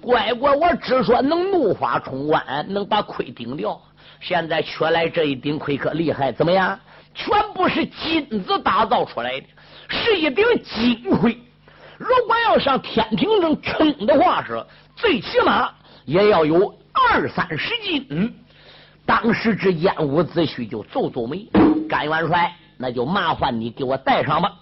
[0.02, 3.80] 乖乖，我只说能怒发冲冠，能把盔顶掉。
[4.20, 6.80] 现在缺来这一顶盔可厉害，怎么样？
[7.14, 9.46] 全部是金子打造出来的，
[9.90, 11.38] 是一顶金盔。
[11.98, 14.66] 如果要上天庭上称的话，是
[14.96, 15.72] 最起码
[16.06, 18.34] 也要有二三十斤。
[19.06, 21.48] 当时之间，伍子胥就皱皱眉，
[21.90, 24.54] 甘元帅，那就麻烦你给我带上吧。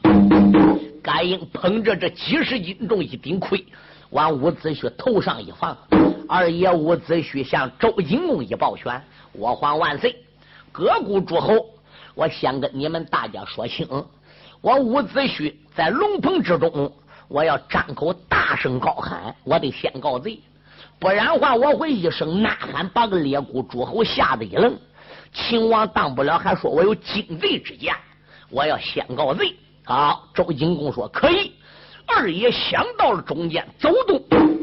[1.04, 3.64] 甘英捧着这几十斤重一顶盔，
[4.10, 5.78] 往伍子胥头上一放。
[6.28, 9.02] 二爷伍子胥向周景公一抱拳
[9.34, 10.16] ：“我皇万岁，
[10.72, 11.66] 各国诸侯，
[12.16, 13.88] 我先跟你们大家说清，
[14.62, 16.92] 我伍子胥在龙棚之中，
[17.28, 20.40] 我要张口大声高喊，我得先告罪，
[21.00, 24.78] 不然话我会一声呐喊，把个列国诸侯吓得一愣。
[25.32, 27.96] 秦王当不了，还说我有惊贼之见，
[28.50, 31.54] 我要先告罪。”好，周景公说可以。
[32.06, 34.20] 二爷想到了中间，走动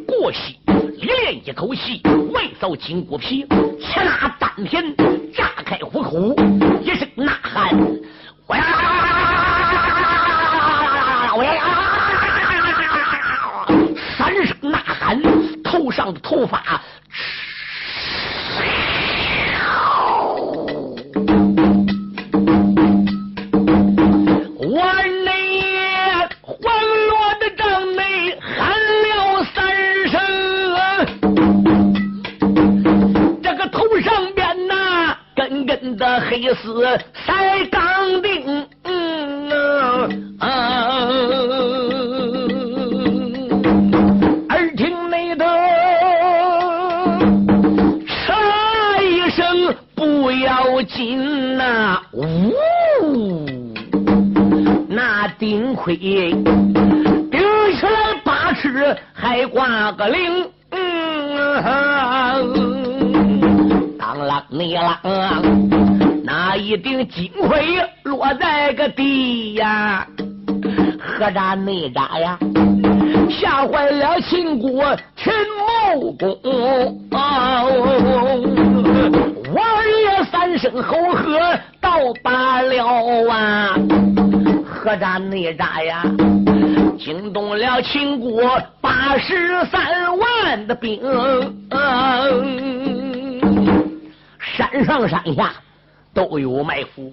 [0.07, 3.46] 过膝，里练一口气，外扫筋骨皮，
[3.81, 4.94] 切拉丹田，
[5.33, 6.35] 炸开虎口，
[6.83, 7.70] 一声呐喊
[8.46, 8.62] ：“我要，
[15.87, 16.83] 头上的头发。
[24.59, 24.83] 我
[25.25, 26.59] 那眼欢
[27.07, 28.68] 乐的帐内喊
[29.05, 29.55] 了三
[30.11, 30.14] 声
[33.40, 36.83] 这个头上边呐根根的黑丝
[37.25, 38.56] 塞钢钉
[50.97, 52.25] 紧呐，呜，
[54.89, 56.43] 那顶盔顶
[57.79, 60.47] 起来八尺还挂个铃，
[63.99, 64.97] 当啷你啷。
[66.25, 70.07] 那一顶金盔落在个地呀，
[70.99, 72.39] 何扎内扎呀，
[73.29, 75.31] 吓坏了秦国秦
[75.93, 76.39] 穆公。
[77.11, 77.19] 我
[79.13, 79.26] 也
[80.47, 81.41] 三声吼喝
[81.81, 82.87] 到罢了
[83.29, 83.77] 啊，
[84.65, 86.05] 何扎内扎呀，
[86.97, 91.03] 惊动了秦国八十三万的兵，
[94.39, 95.53] 山上山下。
[96.15, 97.13] 都有埋伏，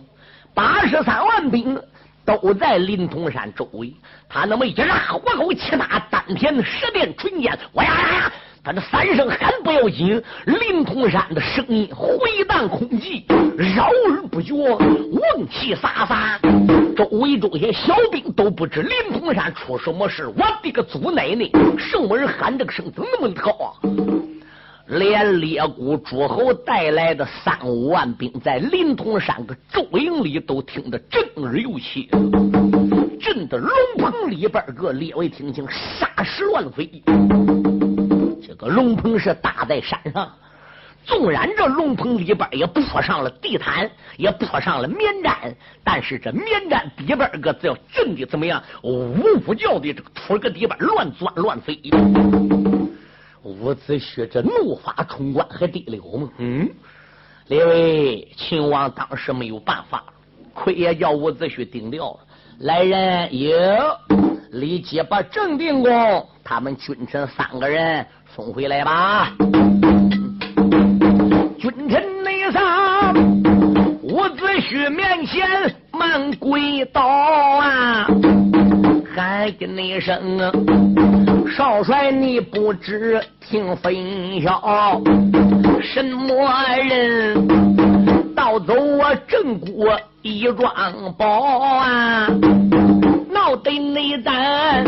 [0.53, 1.77] 八十三万兵
[2.23, 3.91] 都在临潼山周围。
[4.29, 8.31] 他那么一拉虎口，气大丹田，十殿纯剑，哇呀呀呀！
[8.65, 13.25] 他这三声喊不要紧，临潼山的声音回荡空寂，
[13.57, 16.95] 绕而不绝，嗡气飒飒。
[16.95, 20.27] 周围这些小兵都不知临潼山出什么事。
[20.27, 21.49] 我的个祖奶奶！
[21.77, 23.75] 什么人喊这个声怎么那么高啊？
[24.87, 32.07] 连列国诸侯带来的三五万兵，在临潼山个周营里都听得震耳欲起，
[33.19, 36.89] 震得龙棚里边个列位听清，沙石乱飞。
[38.53, 40.31] 这个龙棚是搭在山上，
[41.03, 45.51] 纵然这龙棚里边也铺上了地毯，也铺上了棉毡，
[45.83, 49.11] 但是这棉毡底边个只要震的怎么样，呜
[49.47, 51.81] 呜叫的这个土个底板乱钻乱飞。
[53.41, 56.29] 伍子胥这怒发冲冠还得了吗？
[56.37, 56.69] 嗯，
[57.47, 60.03] 列位，秦王当时没有办法，
[60.53, 62.19] 亏也叫伍子胥顶掉了。
[62.59, 63.49] 来人，有
[64.51, 68.05] 立即把郑定公他们君臣三个人
[68.35, 69.31] 送回来吧。
[71.59, 73.13] 君臣内丧，
[74.01, 75.47] 伍子胥面前
[75.91, 78.07] 慢跪倒啊，
[79.15, 80.51] 喊一声啊。
[81.55, 83.93] 少帅，你不知听分
[84.41, 84.99] 晓，
[85.83, 86.49] 什么
[86.89, 92.27] 人盗走我镇国一桩宝啊？
[93.31, 94.83] 闹得内丹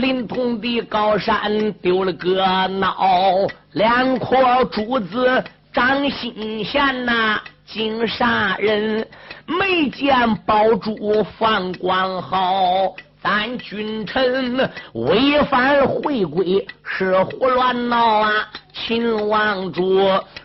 [0.00, 9.06] 临潼的高山丢了个孬，两颗珠子长心弦呐，惊杀人，
[9.46, 12.94] 没见宝珠放光好。
[13.22, 14.56] 咱君臣
[14.94, 18.32] 违反回归是胡乱闹啊！
[18.72, 20.00] 秦王主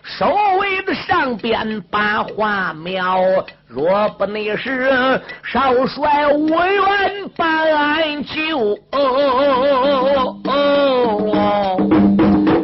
[0.06, 0.28] 守
[0.60, 3.20] 卫的上边把话苗，
[3.68, 8.78] 若不那是少帅无缘把俺救，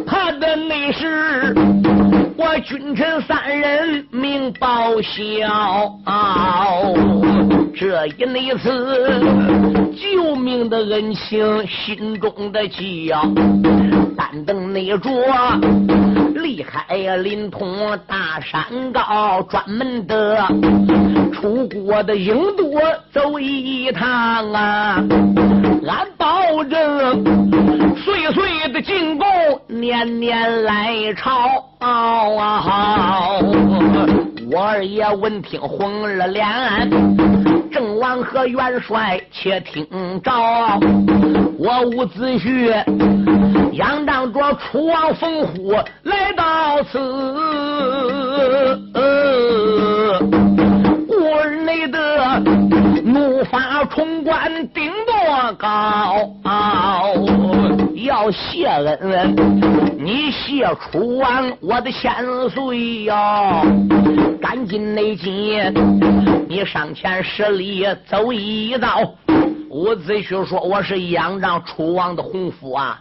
[0.05, 1.55] 怕的那是
[2.38, 5.11] 我君臣三人命报销。
[7.76, 9.20] 这一那次。
[9.93, 13.22] 救命的恩情，心中的记呀。
[14.18, 15.09] 但等那着
[16.42, 20.44] 厉害呀，临潼大山高，专门的
[21.34, 22.82] 出国的英多
[23.14, 25.04] 走一趟啊。
[25.88, 27.24] 俺保证，
[27.96, 29.28] 岁岁的进贡，
[29.68, 31.64] 年年来朝。
[34.54, 36.46] 我二爷闻听红了脸
[37.72, 39.86] 郑王和元帅，且听
[40.22, 40.32] 着，
[41.58, 43.41] 我无子婿。
[43.74, 45.72] 仰仗着楚王封呼
[46.03, 46.99] 来到此，
[51.07, 52.39] 故而内得
[53.03, 56.30] 怒发冲冠顶多高，
[57.95, 59.36] 要谢恩，
[59.97, 62.13] 你谢楚王我的千
[62.49, 63.63] 岁呀！
[64.41, 65.74] 赶紧内进，
[66.49, 68.99] 你上前施礼走一道。
[69.69, 72.97] 伍子胥说：“我是仰仗楚王的洪福啊，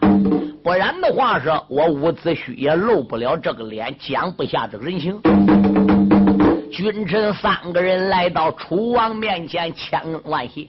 [0.63, 5.19] 不然的话是我伍子胥也露不了这个脸，讲不下这个人情。”
[6.71, 10.67] 君臣三个人来到楚王面前，千恩万谢。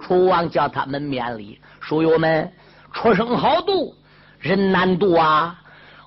[0.00, 2.52] 楚王叫他们免礼，书友们，
[2.92, 3.94] 出生好度，
[4.38, 5.58] 人难渡啊。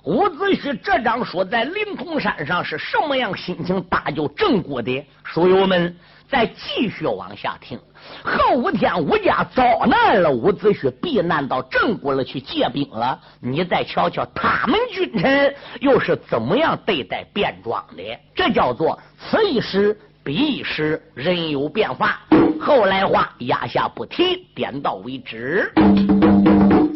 [0.04, 5.04] 伍子胥这张说在灵通山上是什么样心情大救郑国的？
[5.24, 5.94] 书友们
[6.28, 7.78] 再继续往下听。
[8.24, 13.18] 后五天，伍家遭难了，伍子胥避难到郑国了，去借兵了。
[13.40, 18.02] 你再瞧瞧他们君臣又是怎么样对待卞庄的？
[18.34, 22.20] 这叫做此一时彼一时，人有变化。
[22.60, 25.72] 后来话压下不提，点到为止。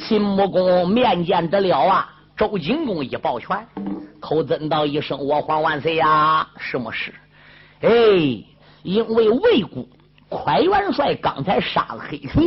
[0.01, 2.11] 秦穆公面见得了啊。
[2.37, 3.65] 周景公一抱拳，
[4.19, 6.45] 口尊道一声：“我皇万岁呀！
[6.59, 7.15] 什么事？
[7.81, 7.89] 哎，
[8.83, 9.87] 因为魏国
[10.29, 12.43] 快元帅刚才杀了黑熊，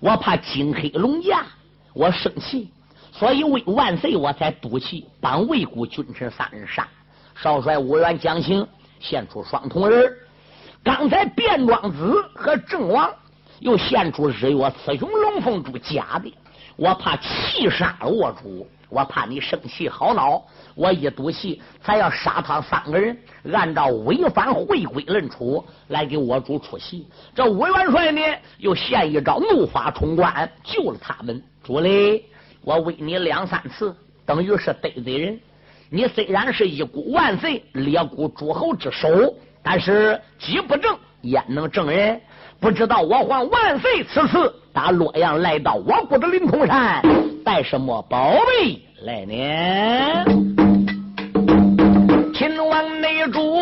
[0.00, 1.44] 我怕惊黑龙驾，
[1.92, 2.70] 我生气，
[3.12, 6.88] 所以为万岁，我才赌气帮魏国君臣三人杀
[7.36, 8.66] 少帅五员将行，
[9.00, 10.12] 献出双瞳人。
[10.82, 13.10] 刚才卞庄子和郑王
[13.60, 16.32] 又献出日月雌雄龙凤珠假的，
[16.76, 20.40] 我怕气杀了我主。”我怕你生气好恼，
[20.76, 23.18] 我一赌气才要杀他三个人，
[23.52, 27.04] 按照违反会规论处来给我主出气。
[27.34, 28.20] 这武元帅呢，
[28.58, 31.42] 又现一招怒发冲冠，救了他们。
[31.64, 32.24] 主嘞，
[32.62, 33.92] 我为你两三次，
[34.24, 35.40] 等于是得罪人。
[35.90, 42.20] 你虽然是一股万岁列国诸侯之首，但是己不正焉能正人？
[42.60, 47.02] 不知道我皇万岁此次打洛阳来到我国的灵通山，
[47.44, 48.80] 带什么宝贝？
[49.04, 49.34] 来呢，
[52.32, 53.60] 秦王内主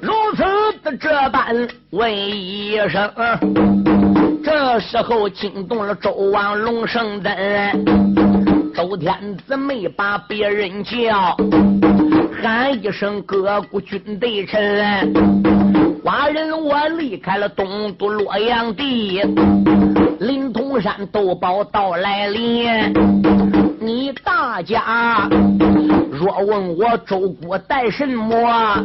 [0.00, 0.42] 如此
[0.82, 3.12] 的这般问一声，
[4.42, 7.30] 这时候惊动了周王龙圣登，
[8.74, 9.14] 周天
[9.46, 11.36] 子没把别人叫，
[12.42, 15.12] 喊一声各国军队臣，
[16.02, 19.20] 寡人我离开了东都洛阳地，
[20.20, 22.92] 临潼山斗宝到来临。
[23.80, 25.28] 你大家
[26.10, 28.84] 若问我周国带什么，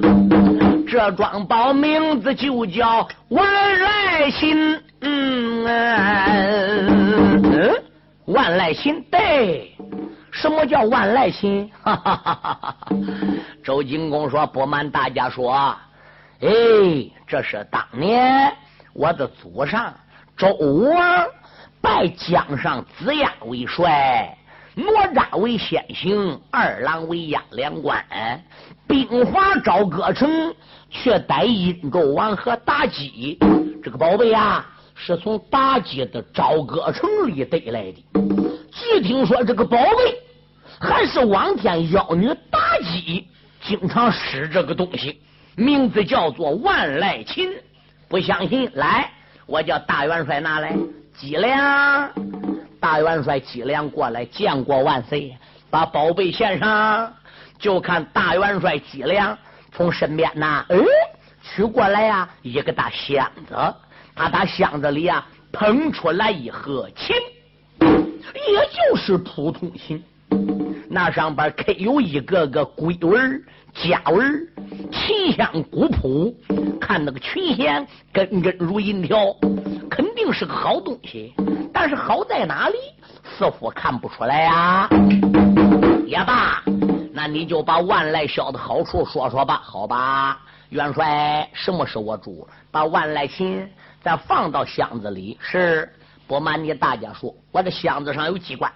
[0.88, 3.46] 这庄宝名字就叫万
[3.80, 4.78] 来信。
[5.02, 5.64] 嗯，
[8.26, 9.72] 万来信对，
[10.32, 11.72] 什么叫万来新？
[11.82, 12.76] 哈哈哈哈哈！
[13.64, 15.54] 周景公说：“不瞒大家说，
[16.42, 16.50] 哎，
[17.26, 18.52] 这是当年
[18.94, 19.94] 我的祖上
[20.40, 21.28] 周王
[21.82, 24.34] 拜江上子牙为帅。”
[24.74, 28.02] 哪吒为先行，二郎为押两关，
[28.88, 30.56] 兵华朝歌城，
[30.90, 33.38] 却带殷纣王和妲己。
[33.84, 34.66] 这个宝贝啊，
[34.96, 38.06] 是从妲己的朝歌城里得来的。
[38.72, 40.18] 据听说，这个宝贝
[40.80, 43.28] 还是王天妖女妲己
[43.62, 45.22] 经常使这个东西，
[45.58, 47.52] 名字叫做万籁琴。
[48.08, 49.12] 不相信，来，
[49.50, 50.78] 我叫大元帅拿来，
[51.18, 52.08] 脊梁。
[52.80, 55.36] 大元帅脊梁过来见过万岁，
[55.72, 57.12] 把宝贝献上。
[57.58, 59.36] 就看大元帅脊梁
[59.72, 60.78] 从身边呐，哎，
[61.41, 63.56] 取过来呀一个大箱子，
[64.16, 67.16] 他打箱子里啊捧出来一盒琴，
[67.82, 70.02] 也就是普通琴，
[70.88, 73.43] 那上边刻有一个个龟纹、
[73.74, 74.48] 家纹，
[74.92, 76.34] 琴香古朴，
[76.80, 79.36] 看那个琴弦根根如银条。
[79.90, 81.34] 肯定是个好东西，
[81.74, 82.76] 但是好在哪里？
[83.24, 84.88] 似乎看不出来呀。
[86.06, 86.64] 也罢，
[87.14, 89.62] 那你就把万来孝的好处说说吧。
[89.64, 90.40] 好吧，
[90.70, 92.48] 元帅，什么是我主？
[92.72, 93.68] 把万来琴
[94.02, 95.38] 再放到箱子里。
[95.42, 95.92] 是，
[96.28, 98.72] 不瞒你大家说，我的箱子上有机关，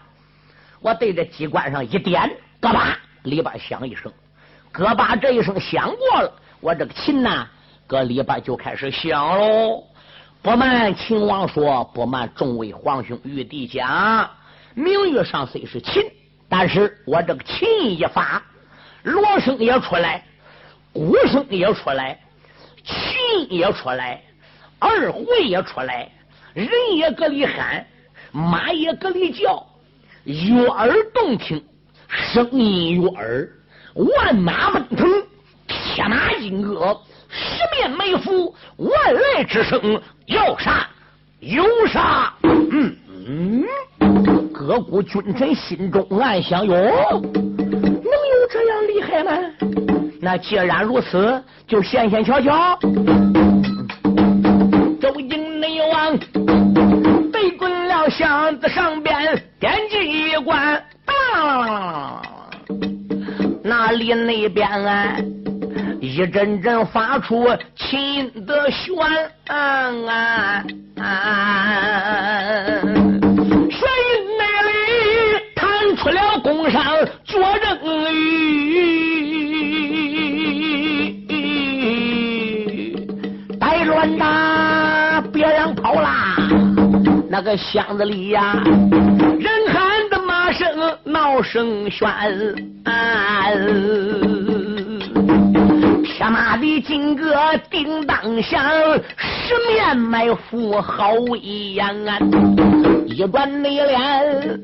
[0.82, 2.30] 我对着机关上一点，
[2.60, 4.12] 嘎巴，里边响一声，
[4.74, 7.48] 哥把这一声响过了，我这个琴呐，
[7.86, 9.84] 搁里边就开始响喽。
[10.42, 14.28] 不瞒秦王说，不瞒众位皇兄玉帝讲，
[14.74, 16.04] 名誉上虽是秦，
[16.50, 18.42] 但是我这个琴一发，
[19.04, 20.26] 锣声也出来，
[20.92, 22.20] 鼓声也出来，
[22.84, 24.24] 琴也出来，
[24.80, 26.10] 二胡也出来，
[26.56, 27.86] 人也搁里喊，
[28.32, 29.64] 马也搁里叫，
[30.24, 31.64] 悦耳动听，
[32.10, 33.48] 声音悦耳，
[33.96, 35.08] 万马奔腾，
[35.68, 36.98] 铁马金戈，
[37.30, 40.88] 十面埋伏，万籁之声，要杀
[41.40, 42.96] 有杀，嗯
[43.28, 43.64] 嗯。
[44.54, 49.32] 各国君臣心中暗想：哟，能有这样厉害吗？
[50.22, 52.80] 那既然如此，就先先瞧瞧。
[55.02, 56.18] 周营内王
[57.30, 59.16] 对准了箱子上边
[59.60, 62.23] 点击一关，当，
[63.86, 65.18] 那里那边啊，
[66.00, 68.96] 一阵阵发出琴的旋
[69.48, 70.64] 啊
[71.02, 72.80] 啊！
[75.98, 76.82] 出了宫上
[77.26, 77.78] 脚正
[78.14, 78.16] 雨，
[83.60, 86.38] 带乱呐，别让跑啦！
[87.30, 92.72] 那个箱子里呀，人喊的马声闹声喧，
[96.06, 97.36] 天马的金戈
[97.70, 98.64] 叮当响，
[99.18, 101.86] 十面埋伏好威严，
[103.08, 104.60] 一转内脸。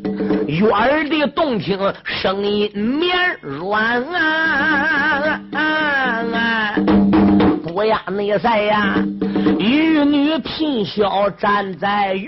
[0.48, 5.40] 悦耳的动听，声音绵软啊！
[5.54, 6.74] 啊
[7.64, 8.96] 不呀，内在呀，
[9.60, 12.28] 玉女嫔霄站在云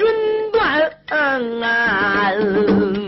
[0.52, 3.01] 端，众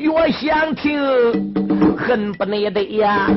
[0.00, 0.98] 越想听，
[1.94, 3.28] 恨不内得呀，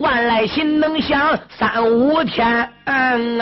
[0.00, 3.38] 万来心能想三五天嗯。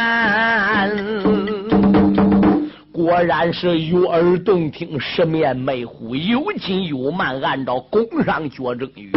[2.92, 9.10] 果然是悦耳动听，十面埋伏，有紧有慢，按照宫上脚正语，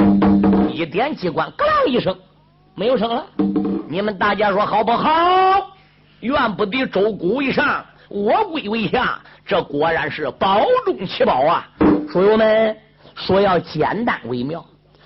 [0.72, 2.16] 一点机关，咯啷一声，
[2.76, 3.26] 没有声了。
[3.90, 5.68] 你们大家说好不好？
[6.22, 9.20] 愿不得周鼓为上，我归为下。
[9.46, 11.68] 这果然是宝中奇宝啊！
[12.10, 12.74] 书友们
[13.16, 14.64] 说要简单为妙，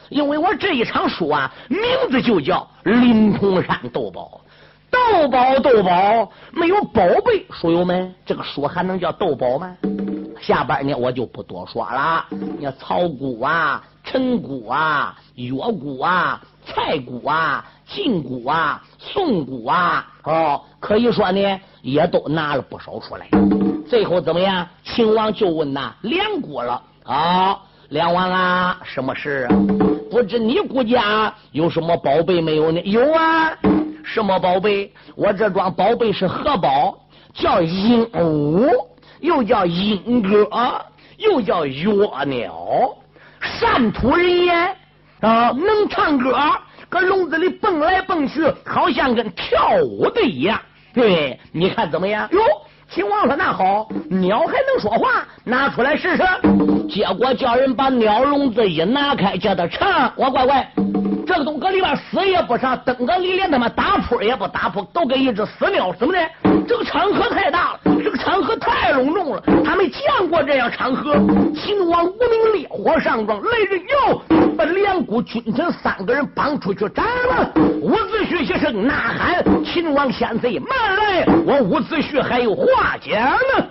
[0.10, 1.80] 因为我这一场书啊，名
[2.10, 4.42] 字就叫《林通山斗宝》。
[4.90, 9.76] 斗宝斗宝，没有宝贝，书友们，这个书还能叫斗宝吗？
[10.42, 12.26] 下边呢，我就不多说了。
[12.30, 23.28] 你看曹鼓啊、陈鼓啊、岳鼓啊、蔡鼓啊、晋鼓啊、宋鼓啊，哦，可以说呢，也都拿了不少出来。
[23.88, 24.68] 最后怎么样？
[24.84, 27.60] 秦王就问呐，梁鼓了啊，
[27.90, 29.56] 梁王啊，什么事啊？
[30.12, 32.82] 不知你顾家有什么宝贝没有呢？
[32.82, 33.58] 有啊。
[34.04, 34.92] 什么宝贝？
[35.16, 36.98] 我这桩宝贝是何宝？
[37.34, 38.70] 叫鹦鹉，
[39.20, 40.50] 又叫鹦哥，
[41.18, 41.86] 又叫月
[42.26, 42.96] 鸟，
[43.40, 44.76] 善吐人言
[45.22, 46.36] 啊，能唱歌，
[46.90, 50.60] 搁笼子里蹦来蹦去，好像跟跳舞的一样。
[50.94, 52.28] 对，你看怎么样？
[52.32, 52.40] 哟，
[52.90, 56.24] 秦王说那好，鸟还能说话，拿出来试试。
[56.90, 60.72] 结果叫人把鸟笼子一拿开，叫他唱，我乖乖。
[61.28, 66.18] 这个东搁里边死也不上，登个里连他妈打扑也不打扑，都跟一只死鸟似的。
[66.66, 71.16] 这个场合太大了，这个场合太隆重了，他没见过这样场合。
[71.54, 74.22] 秦王无名烈火上撞，来人哟，
[74.58, 77.52] 把两股君臣三个人绑出去斩了。
[77.82, 83.68] 伍子胥一声呐喊：“秦王先贼慢来，我伍子胥还有话讲呢。”